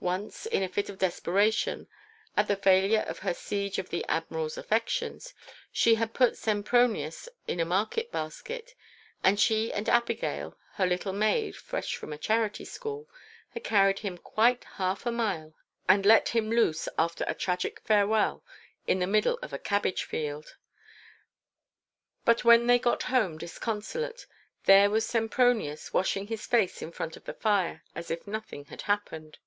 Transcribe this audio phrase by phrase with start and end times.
[0.00, 1.84] Once, in a fit of desperation
[2.36, 5.34] at the failure of her siege on the Admiral's affections,
[5.72, 8.76] she had put Sempronius in a market basket,
[9.24, 15.04] and she and Abigail—her little maid, fresh from a Charity School—had carried him quite half
[15.04, 15.52] a mile
[15.88, 18.44] and let him loose, after a tragic farewell,
[18.86, 20.54] in the middle of a cabbage field.
[22.24, 24.26] But when they got home disconsolate,
[24.62, 28.82] there was Sempronius washing his face in front of the fire as if nothing had
[28.82, 29.38] happened.